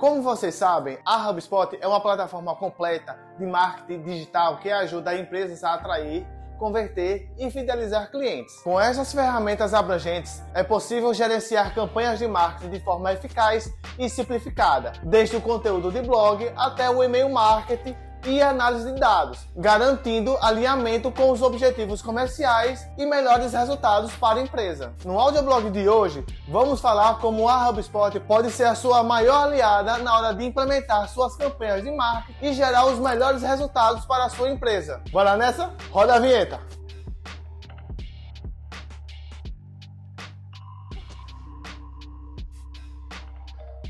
Como 0.00 0.22
vocês 0.22 0.54
sabem, 0.54 0.96
a 1.04 1.28
HubSpot 1.28 1.76
é 1.78 1.86
uma 1.86 2.00
plataforma 2.00 2.56
completa 2.56 3.18
de 3.38 3.44
marketing 3.44 4.00
digital 4.00 4.56
que 4.56 4.70
ajuda 4.70 5.14
empresas 5.14 5.62
a 5.62 5.74
atrair, 5.74 6.26
converter 6.58 7.30
e 7.36 7.50
fidelizar 7.50 8.10
clientes. 8.10 8.62
Com 8.62 8.80
essas 8.80 9.12
ferramentas 9.12 9.74
abrangentes, 9.74 10.42
é 10.54 10.62
possível 10.62 11.12
gerenciar 11.12 11.74
campanhas 11.74 12.18
de 12.18 12.26
marketing 12.26 12.70
de 12.70 12.80
forma 12.80 13.12
eficaz 13.12 13.70
e 13.98 14.08
simplificada, 14.08 14.92
desde 15.02 15.36
o 15.36 15.40
conteúdo 15.42 15.92
de 15.92 16.00
blog 16.00 16.50
até 16.56 16.88
o 16.88 17.04
e-mail 17.04 17.28
marketing 17.28 17.94
e 18.24 18.42
análise 18.42 18.92
de 18.92 18.98
dados, 18.98 19.38
garantindo 19.56 20.36
alinhamento 20.40 21.10
com 21.10 21.30
os 21.30 21.42
objetivos 21.42 22.02
comerciais 22.02 22.88
e 22.98 23.06
melhores 23.06 23.52
resultados 23.52 24.12
para 24.12 24.38
a 24.38 24.42
empresa. 24.42 24.92
No 25.04 25.18
audioblog 25.18 25.70
de 25.70 25.88
hoje, 25.88 26.24
vamos 26.48 26.80
falar 26.80 27.18
como 27.18 27.48
a 27.48 27.68
HubSpot 27.68 28.18
pode 28.20 28.50
ser 28.50 28.64
a 28.64 28.74
sua 28.74 29.02
maior 29.02 29.44
aliada 29.44 29.98
na 29.98 30.16
hora 30.16 30.34
de 30.34 30.44
implementar 30.44 31.08
suas 31.08 31.36
campanhas 31.36 31.82
de 31.82 31.90
marketing 31.90 32.36
e 32.42 32.52
gerar 32.52 32.86
os 32.86 32.98
melhores 32.98 33.42
resultados 33.42 34.04
para 34.04 34.24
a 34.24 34.28
sua 34.28 34.50
empresa. 34.50 35.00
Bora 35.10 35.36
nessa? 35.36 35.72
Roda 35.90 36.14
a 36.14 36.18
vinheta! 36.18 36.79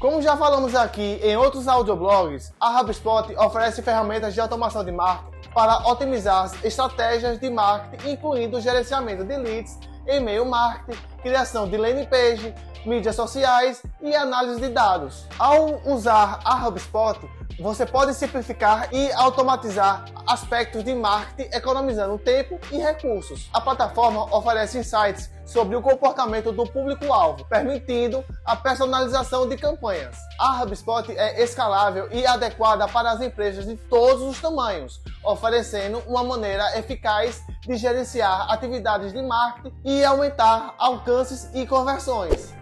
Como 0.01 0.23
já 0.23 0.35
falamos 0.35 0.75
aqui 0.75 1.21
em 1.23 1.37
outros 1.37 1.69
audioblogs, 1.69 2.55
a 2.59 2.81
HubSpot 2.81 3.37
oferece 3.37 3.83
ferramentas 3.83 4.33
de 4.33 4.41
automação 4.41 4.83
de 4.83 4.91
marketing 4.91 5.51
para 5.53 5.87
otimizar 5.91 6.45
as 6.45 6.65
estratégias 6.65 7.39
de 7.39 7.51
marketing, 7.51 8.13
incluindo 8.13 8.57
o 8.57 8.61
gerenciamento 8.63 9.25
de 9.25 9.37
leads, 9.37 9.79
e-mail 10.07 10.47
marketing, 10.47 10.99
criação 11.21 11.69
de 11.69 11.77
landing 11.77 12.07
page, 12.07 12.55
mídias 12.87 13.15
sociais 13.15 13.83
e 14.01 14.15
análise 14.15 14.59
de 14.59 14.71
dados. 14.71 15.27
Ao 15.39 15.83
usar 15.85 16.41
a 16.47 16.67
HubSpot, 16.67 17.21
você 17.61 17.85
pode 17.85 18.15
simplificar 18.15 18.89
e 18.91 19.13
automatizar 19.13 20.07
aspectos 20.27 20.83
de 20.83 20.95
marketing, 20.95 21.55
economizando 21.55 22.19
tempo 22.19 22.59
e 22.73 22.79
recursos. 22.79 23.51
A 23.53 23.61
plataforma 23.61 24.35
oferece 24.35 24.79
insights 24.79 25.31
sobre 25.45 25.77
o 25.77 25.83
comportamento 25.83 26.53
do 26.53 26.65
público-alvo, 26.65 27.45
permitindo 27.47 28.25
a 28.47 28.57
personalização 28.57 29.47
de 29.47 29.59
campanhas. 29.59 30.17
A 30.39 30.63
HubSpot 30.63 31.11
é 31.11 31.43
escalável 31.43 32.09
e 32.11 32.27
adequada 32.27 32.89
para 32.89 33.11
as 33.11 33.21
empresas 33.21 33.67
de 33.67 33.77
todos 33.77 34.23
os 34.23 34.41
tamanhos, 34.41 35.03
oferecendo 35.23 35.99
uma 36.07 36.25
maneira 36.25 36.79
eficaz 36.79 37.43
de 37.63 37.77
gerenciar 37.77 38.51
atividades 38.51 39.13
de 39.13 39.21
marketing 39.21 39.77
e 39.85 40.03
aumentar 40.03 40.75
alcances 40.79 41.51
e 41.53 41.67
conversões. 41.67 42.55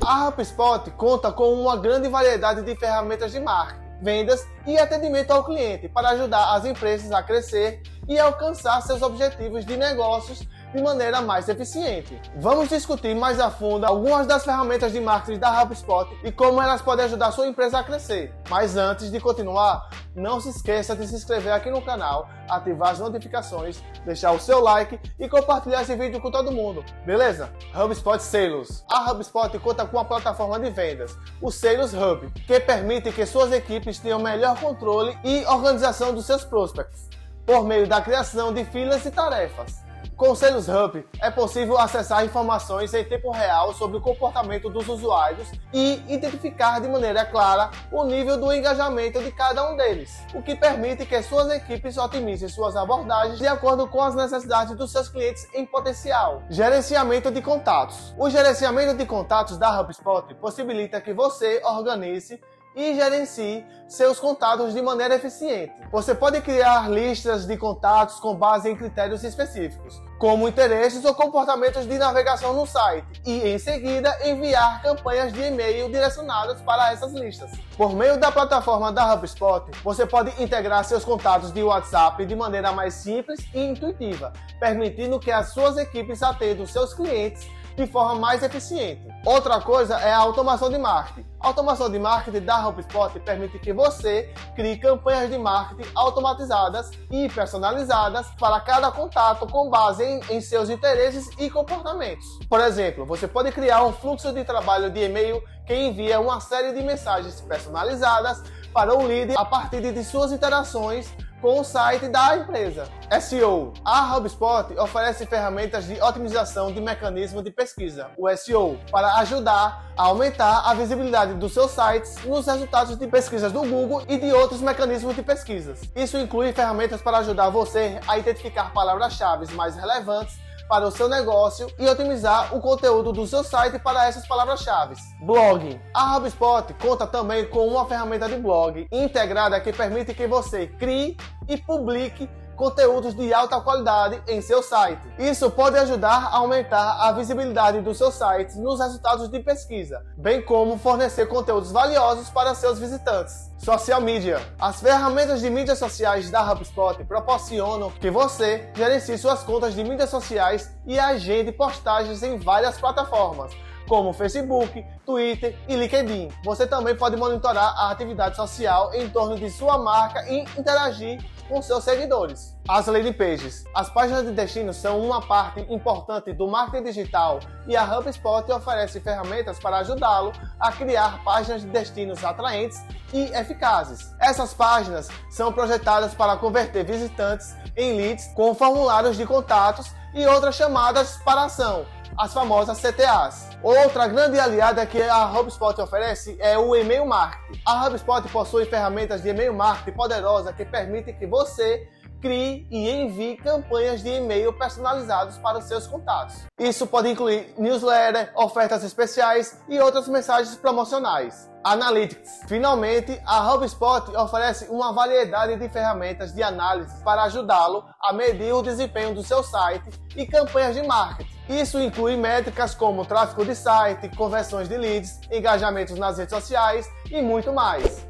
A 0.00 0.28
HubSpot 0.28 0.90
conta 0.92 1.30
com 1.30 1.52
uma 1.52 1.76
grande 1.76 2.08
variedade 2.08 2.62
de 2.62 2.74
ferramentas 2.76 3.30
de 3.32 3.38
marketing 3.38 3.81
vendas 4.02 4.46
e 4.66 4.76
atendimento 4.76 5.30
ao 5.30 5.44
cliente 5.44 5.88
para 5.88 6.10
ajudar 6.10 6.54
as 6.54 6.64
empresas 6.64 7.12
a 7.12 7.22
crescer 7.22 7.80
e 8.08 8.18
alcançar 8.18 8.80
seus 8.82 9.00
objetivos 9.00 9.64
de 9.64 9.76
negócios 9.76 10.46
de 10.74 10.82
maneira 10.82 11.20
mais 11.20 11.48
eficiente. 11.48 12.20
Vamos 12.36 12.68
discutir 12.68 13.14
mais 13.14 13.38
a 13.38 13.50
fundo 13.50 13.84
algumas 13.84 14.26
das 14.26 14.44
ferramentas 14.44 14.92
de 14.92 15.00
marketing 15.00 15.38
da 15.38 15.62
HubSpot 15.62 16.08
e 16.24 16.32
como 16.32 16.60
elas 16.60 16.82
podem 16.82 17.04
ajudar 17.04 17.32
sua 17.32 17.46
empresa 17.46 17.78
a 17.78 17.84
crescer. 17.84 18.34
Mas 18.48 18.76
antes 18.76 19.10
de 19.10 19.20
continuar, 19.20 19.88
não 20.14 20.40
se 20.40 20.50
esqueça 20.50 20.94
de 20.96 21.06
se 21.06 21.14
inscrever 21.14 21.52
aqui 21.52 21.70
no 21.70 21.82
canal, 21.82 22.28
ativar 22.48 22.90
as 22.90 22.98
notificações, 22.98 23.82
deixar 24.04 24.32
o 24.32 24.40
seu 24.40 24.60
like 24.60 24.98
e 25.18 25.28
compartilhar 25.28 25.82
esse 25.82 25.94
vídeo 25.94 26.20
com 26.20 26.30
todo 26.30 26.52
mundo, 26.52 26.84
beleza? 27.04 27.50
HubSpot 27.74 28.20
Sales. 28.20 28.84
A 28.90 29.10
HubSpot 29.10 29.58
conta 29.58 29.86
com 29.86 29.96
uma 29.96 30.04
plataforma 30.04 30.58
de 30.58 30.70
vendas, 30.70 31.16
o 31.40 31.50
Sales 31.50 31.92
Hub, 31.94 32.30
que 32.46 32.60
permite 32.60 33.12
que 33.12 33.26
suas 33.26 33.52
equipes 33.52 33.98
tenham 33.98 34.18
melhor 34.18 34.58
controle 34.58 35.16
e 35.24 35.44
organização 35.46 36.12
dos 36.14 36.26
seus 36.26 36.44
prospects, 36.44 37.08
por 37.46 37.64
meio 37.64 37.86
da 37.86 38.00
criação 38.00 38.52
de 38.52 38.64
filas 38.64 39.04
e 39.04 39.10
tarefas. 39.10 39.81
Com 40.22 40.30
o 40.30 40.36
Sales 40.36 40.68
Hub 40.68 41.04
é 41.20 41.32
possível 41.32 41.76
acessar 41.76 42.24
informações 42.24 42.94
em 42.94 43.02
tempo 43.02 43.32
real 43.32 43.74
sobre 43.74 43.96
o 43.96 44.00
comportamento 44.00 44.70
dos 44.70 44.86
usuários 44.86 45.50
e 45.72 46.00
identificar 46.06 46.80
de 46.80 46.86
maneira 46.86 47.24
clara 47.24 47.72
o 47.90 48.04
nível 48.04 48.38
do 48.38 48.52
engajamento 48.52 49.20
de 49.20 49.32
cada 49.32 49.68
um 49.68 49.76
deles, 49.76 50.24
o 50.32 50.40
que 50.40 50.54
permite 50.54 51.04
que 51.06 51.20
suas 51.24 51.50
equipes 51.50 51.98
otimizem 51.98 52.48
suas 52.48 52.76
abordagens 52.76 53.40
de 53.40 53.48
acordo 53.48 53.88
com 53.88 54.00
as 54.00 54.14
necessidades 54.14 54.76
dos 54.76 54.92
seus 54.92 55.08
clientes 55.08 55.44
em 55.52 55.66
potencial. 55.66 56.44
Gerenciamento 56.48 57.28
de 57.28 57.42
contatos. 57.42 58.14
O 58.16 58.30
gerenciamento 58.30 58.96
de 58.96 59.04
contatos 59.04 59.58
da 59.58 59.80
HubSpot 59.80 60.32
possibilita 60.36 61.00
que 61.00 61.12
você 61.12 61.60
organize 61.64 62.40
e 62.74 62.94
gerencie 62.94 63.64
seus 63.88 64.18
contatos 64.18 64.72
de 64.72 64.80
maneira 64.80 65.14
eficiente. 65.14 65.72
Você 65.90 66.14
pode 66.14 66.40
criar 66.40 66.90
listas 66.90 67.46
de 67.46 67.56
contatos 67.58 68.18
com 68.20 68.34
base 68.34 68.70
em 68.70 68.74
critérios 68.74 69.22
específicos, 69.22 70.02
como 70.18 70.48
interesses 70.48 71.04
ou 71.04 71.14
comportamentos 71.14 71.86
de 71.86 71.98
navegação 71.98 72.54
no 72.54 72.66
site, 72.66 73.20
e 73.26 73.48
em 73.48 73.58
seguida 73.58 74.16
enviar 74.24 74.80
campanhas 74.82 75.32
de 75.32 75.42
e-mail 75.42 75.90
direcionadas 75.90 76.62
para 76.62 76.92
essas 76.92 77.12
listas. 77.12 77.50
Por 77.76 77.94
meio 77.94 78.18
da 78.18 78.32
plataforma 78.32 78.90
da 78.90 79.12
HubSpot, 79.12 79.70
você 79.84 80.06
pode 80.06 80.42
integrar 80.42 80.84
seus 80.84 81.04
contatos 81.04 81.52
de 81.52 81.62
WhatsApp 81.62 82.24
de 82.24 82.34
maneira 82.34 82.72
mais 82.72 82.94
simples 82.94 83.40
e 83.52 83.60
intuitiva, 83.60 84.32
permitindo 84.58 85.20
que 85.20 85.30
as 85.30 85.52
suas 85.52 85.76
equipes 85.76 86.22
atendam 86.22 86.66
seus 86.66 86.94
clientes 86.94 87.46
de 87.76 87.86
forma 87.86 88.14
mais 88.14 88.42
eficiente. 88.42 89.02
Outra 89.24 89.60
coisa 89.60 89.98
é 89.98 90.12
a 90.12 90.18
automação 90.18 90.68
de 90.70 90.78
marketing. 90.78 91.26
A 91.40 91.48
automação 91.48 91.90
de 91.90 91.98
marketing 91.98 92.40
da 92.40 92.68
HubSpot 92.68 93.18
permite 93.20 93.58
que 93.58 93.72
você 93.72 94.32
crie 94.54 94.76
campanhas 94.76 95.30
de 95.30 95.38
marketing 95.38 95.88
automatizadas 95.94 96.90
e 97.10 97.28
personalizadas 97.28 98.28
para 98.38 98.60
cada 98.60 98.90
contato 98.90 99.46
com 99.46 99.68
base 99.68 100.04
em, 100.04 100.20
em 100.30 100.40
seus 100.40 100.70
interesses 100.70 101.30
e 101.38 101.50
comportamentos. 101.50 102.26
Por 102.48 102.60
exemplo, 102.60 103.04
você 103.04 103.26
pode 103.26 103.50
criar 103.52 103.84
um 103.84 103.92
fluxo 103.92 104.32
de 104.32 104.44
trabalho 104.44 104.90
de 104.90 105.04
e-mail 105.04 105.42
que 105.66 105.74
envia 105.74 106.20
uma 106.20 106.40
série 106.40 106.72
de 106.72 106.82
mensagens 106.82 107.40
personalizadas 107.40 108.42
para 108.72 108.94
o 108.96 109.06
líder 109.06 109.36
a 109.38 109.44
partir 109.44 109.80
de 109.80 110.04
suas 110.04 110.32
interações 110.32 111.12
com 111.42 111.60
o 111.60 111.64
site 111.64 112.08
da 112.08 112.36
empresa. 112.36 112.88
SEO. 113.20 113.74
A 113.84 114.16
HubSpot 114.16 114.72
oferece 114.78 115.26
ferramentas 115.26 115.84
de 115.84 116.00
otimização 116.00 116.72
de 116.72 116.80
mecanismo 116.80 117.42
de 117.42 117.50
pesquisa, 117.50 118.10
o 118.16 118.34
SEO, 118.34 118.78
para 118.90 119.16
ajudar 119.16 119.92
a 119.96 120.04
aumentar 120.04 120.62
a 120.64 120.72
visibilidade 120.72 121.34
dos 121.34 121.52
seus 121.52 121.72
sites 121.72 122.16
nos 122.24 122.46
resultados 122.46 122.96
de 122.96 123.06
pesquisas 123.08 123.52
do 123.52 123.60
Google 123.60 124.04
e 124.08 124.16
de 124.16 124.32
outros 124.32 124.62
mecanismos 124.62 125.14
de 125.16 125.22
pesquisas. 125.22 125.80
Isso 125.94 126.16
inclui 126.16 126.52
ferramentas 126.52 127.02
para 127.02 127.18
ajudar 127.18 127.50
você 127.50 128.00
a 128.06 128.16
identificar 128.16 128.72
palavras-chave 128.72 129.52
mais 129.54 129.74
relevantes 129.74 130.38
para 130.72 130.88
o 130.88 130.90
seu 130.90 131.06
negócio 131.06 131.70
e 131.78 131.86
otimizar 131.86 132.56
o 132.56 132.58
conteúdo 132.58 133.12
do 133.12 133.26
seu 133.26 133.44
site 133.44 133.78
para 133.78 134.08
essas 134.08 134.26
palavras-chave. 134.26 134.94
Blog. 135.20 135.78
A 135.92 136.16
HubSpot 136.16 136.72
conta 136.80 137.06
também 137.06 137.44
com 137.44 137.66
uma 137.68 137.84
ferramenta 137.84 138.26
de 138.26 138.36
blog 138.36 138.88
integrada 138.90 139.60
que 139.60 139.70
permite 139.70 140.14
que 140.14 140.26
você 140.26 140.66
crie 140.66 141.18
e 141.46 141.58
publique 141.58 142.26
conteúdos 142.56 143.14
de 143.14 143.32
alta 143.32 143.60
qualidade 143.60 144.22
em 144.26 144.40
seu 144.40 144.62
site. 144.62 145.02
Isso 145.18 145.50
pode 145.50 145.76
ajudar 145.78 146.28
a 146.30 146.36
aumentar 146.36 147.08
a 147.08 147.12
visibilidade 147.12 147.80
do 147.80 147.94
seu 147.94 148.10
site 148.10 148.58
nos 148.58 148.80
resultados 148.80 149.28
de 149.28 149.40
pesquisa, 149.40 150.02
bem 150.16 150.42
como 150.42 150.78
fornecer 150.78 151.26
conteúdos 151.26 151.72
valiosos 151.72 152.30
para 152.30 152.54
seus 152.54 152.78
visitantes. 152.78 153.50
Social 153.58 154.00
Media. 154.00 154.40
As 154.60 154.80
ferramentas 154.80 155.40
de 155.40 155.48
mídias 155.48 155.78
sociais 155.78 156.30
da 156.30 156.42
HubSpot 156.50 157.04
proporcionam 157.04 157.90
que 157.90 158.10
você 158.10 158.70
gerencie 158.74 159.16
suas 159.16 159.42
contas 159.42 159.74
de 159.74 159.84
mídias 159.84 160.10
sociais 160.10 160.70
e 160.84 160.98
agende 160.98 161.52
postagens 161.52 162.22
em 162.22 162.38
várias 162.38 162.78
plataformas 162.78 163.52
como 163.88 164.12
Facebook, 164.12 164.84
Twitter 165.04 165.56
e 165.68 165.76
LinkedIn. 165.76 166.30
Você 166.44 166.66
também 166.66 166.96
pode 166.96 167.16
monitorar 167.16 167.74
a 167.76 167.90
atividade 167.90 168.36
social 168.36 168.92
em 168.94 169.08
torno 169.08 169.36
de 169.36 169.50
sua 169.50 169.78
marca 169.78 170.26
e 170.30 170.40
interagir 170.58 171.22
com 171.52 171.60
seus 171.60 171.84
seguidores. 171.84 172.56
As 172.66 172.86
landing 172.86 173.12
pages. 173.12 173.64
As 173.74 173.90
páginas 173.90 174.24
de 174.24 174.32
destino 174.32 174.72
são 174.72 174.98
uma 174.98 175.20
parte 175.20 175.60
importante 175.68 176.32
do 176.32 176.48
marketing 176.48 176.84
digital 176.84 177.40
e 177.66 177.76
a 177.76 177.84
HubSpot 177.84 178.50
oferece 178.50 179.00
ferramentas 179.00 179.58
para 179.58 179.78
ajudá-lo 179.78 180.32
a 180.58 180.72
criar 180.72 181.22
páginas 181.22 181.60
de 181.60 181.68
destinos 181.68 182.24
atraentes 182.24 182.82
e 183.12 183.24
eficazes. 183.34 184.14
Essas 184.18 184.54
páginas 184.54 185.08
são 185.30 185.52
projetadas 185.52 186.14
para 186.14 186.38
converter 186.38 186.84
visitantes 186.84 187.54
em 187.76 187.98
leads 187.98 188.28
com 188.34 188.54
formulários 188.54 189.18
de 189.18 189.26
contatos 189.26 189.92
e 190.14 190.26
outras 190.26 190.54
chamadas 190.54 191.18
para 191.18 191.44
ação 191.44 191.84
as 192.16 192.32
famosas 192.32 192.80
CTAs. 192.80 193.50
Outra 193.62 194.06
grande 194.06 194.38
aliada 194.38 194.84
que 194.86 195.00
a 195.02 195.24
HubSpot 195.32 195.80
oferece 195.80 196.36
é 196.40 196.58
o 196.58 196.74
e-mail 196.74 197.06
marketing. 197.06 197.60
A 197.66 197.86
HubSpot 197.86 198.28
possui 198.28 198.66
ferramentas 198.66 199.22
de 199.22 199.28
e-mail 199.28 199.54
marketing 199.54 199.96
poderosas 199.96 200.54
que 200.54 200.64
permitem 200.64 201.14
que 201.14 201.26
você 201.26 201.88
crie 202.22 202.66
e 202.70 202.88
envie 202.88 203.36
campanhas 203.36 204.00
de 204.00 204.08
e-mail 204.08 204.52
personalizados 204.52 205.36
para 205.38 205.58
os 205.58 205.64
seus 205.64 205.88
contatos. 205.88 206.36
Isso 206.58 206.86
pode 206.86 207.08
incluir 207.08 207.52
newsletter, 207.58 208.32
ofertas 208.36 208.84
especiais 208.84 209.60
e 209.68 209.78
outras 209.80 210.06
mensagens 210.06 210.54
promocionais. 210.54 211.50
Analytics. 211.64 212.42
Finalmente, 212.48 213.20
a 213.26 213.52
HubSpot 213.52 214.16
oferece 214.16 214.66
uma 214.70 214.92
variedade 214.92 215.56
de 215.56 215.68
ferramentas 215.68 216.32
de 216.32 216.42
análise 216.42 217.02
para 217.02 217.24
ajudá-lo 217.24 217.84
a 218.00 218.12
medir 218.12 218.52
o 218.52 218.62
desempenho 218.62 219.14
do 219.14 219.22
seu 219.22 219.42
site 219.42 219.88
e 220.16 220.26
campanhas 220.26 220.74
de 220.74 220.82
marketing. 220.82 221.31
Isso 221.48 221.80
inclui 221.80 222.16
métricas 222.16 222.74
como 222.74 223.04
tráfego 223.04 223.44
de 223.44 223.54
site, 223.54 224.08
conversões 224.16 224.68
de 224.68 224.76
leads, 224.76 225.20
engajamentos 225.30 225.98
nas 225.98 226.18
redes 226.18 226.34
sociais 226.34 226.88
e 227.10 227.20
muito 227.20 227.52
mais. 227.52 228.06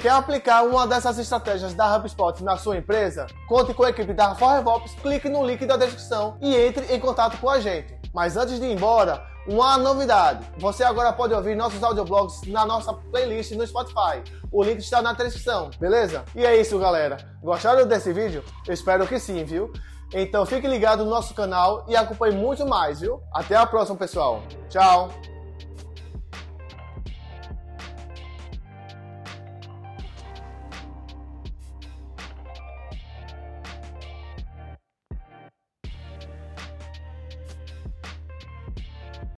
Quer 0.00 0.10
aplicar 0.10 0.62
uma 0.62 0.86
dessas 0.86 1.18
estratégias 1.18 1.72
da 1.74 1.96
HubSpot 1.96 2.42
na 2.42 2.56
sua 2.56 2.76
empresa? 2.76 3.26
Conte 3.48 3.72
com 3.72 3.82
a 3.82 3.90
equipe 3.90 4.12
da 4.12 4.32
RevolveOps, 4.32 4.94
clique 5.00 5.28
no 5.28 5.44
link 5.44 5.64
da 5.64 5.76
descrição 5.76 6.36
e 6.40 6.54
entre 6.54 6.94
em 6.94 7.00
contato 7.00 7.38
com 7.38 7.48
a 7.48 7.58
gente. 7.58 7.98
Mas 8.14 8.36
antes 8.36 8.58
de 8.60 8.66
ir 8.66 8.72
embora, 8.72 9.22
uma 9.46 9.78
novidade: 9.78 10.46
você 10.58 10.84
agora 10.84 11.12
pode 11.12 11.32
ouvir 11.32 11.54
nossos 11.54 11.82
audioblogs 11.82 12.42
na 12.46 12.66
nossa 12.66 12.92
playlist 12.92 13.52
no 13.52 13.66
Spotify. 13.66 14.22
O 14.52 14.62
link 14.62 14.80
está 14.80 15.00
na 15.00 15.12
descrição, 15.12 15.70
beleza? 15.80 16.24
E 16.34 16.44
é 16.44 16.60
isso, 16.60 16.78
galera. 16.78 17.16
Gostaram 17.42 17.86
desse 17.86 18.12
vídeo? 18.12 18.44
Espero 18.68 19.06
que 19.06 19.18
sim, 19.18 19.44
viu? 19.44 19.72
Então 20.12 20.46
fique 20.46 20.66
ligado 20.66 21.04
no 21.04 21.10
nosso 21.10 21.34
canal 21.34 21.84
e 21.88 21.96
acompanhe 21.96 22.36
muito 22.36 22.66
mais, 22.66 23.00
viu? 23.00 23.20
Até 23.32 23.56
a 23.56 23.66
próxima, 23.66 23.96
pessoal. 23.96 24.42
Tchau! 24.68 25.10